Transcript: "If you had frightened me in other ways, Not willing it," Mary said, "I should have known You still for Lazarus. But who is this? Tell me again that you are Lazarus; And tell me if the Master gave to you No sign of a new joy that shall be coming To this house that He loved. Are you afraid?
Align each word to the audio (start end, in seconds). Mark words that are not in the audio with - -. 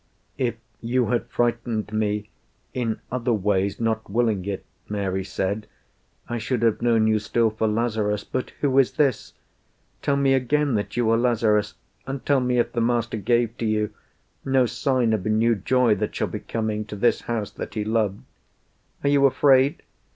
"If 0.39 0.55
you 0.79 1.09
had 1.11 1.27
frightened 1.29 1.93
me 1.93 2.31
in 2.73 2.99
other 3.11 3.33
ways, 3.33 3.79
Not 3.79 4.09
willing 4.09 4.43
it," 4.45 4.65
Mary 4.89 5.23
said, 5.23 5.67
"I 6.27 6.39
should 6.39 6.63
have 6.63 6.81
known 6.81 7.05
You 7.05 7.19
still 7.19 7.51
for 7.51 7.67
Lazarus. 7.67 8.23
But 8.23 8.49
who 8.61 8.79
is 8.79 8.93
this? 8.93 9.33
Tell 10.01 10.15
me 10.17 10.33
again 10.33 10.73
that 10.73 10.97
you 10.97 11.07
are 11.11 11.17
Lazarus; 11.17 11.75
And 12.07 12.25
tell 12.25 12.39
me 12.39 12.57
if 12.57 12.71
the 12.73 12.81
Master 12.81 13.17
gave 13.17 13.55
to 13.59 13.65
you 13.67 13.91
No 14.43 14.65
sign 14.65 15.13
of 15.13 15.23
a 15.27 15.29
new 15.29 15.53
joy 15.53 15.93
that 15.93 16.15
shall 16.15 16.29
be 16.29 16.39
coming 16.39 16.83
To 16.85 16.95
this 16.95 17.21
house 17.21 17.51
that 17.51 17.75
He 17.75 17.83
loved. 17.85 18.23
Are 19.03 19.09
you 19.09 19.27
afraid? 19.27 19.83